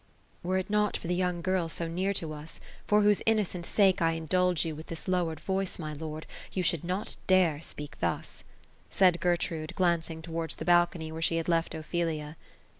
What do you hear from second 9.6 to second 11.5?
glancing towards the balcony, where she had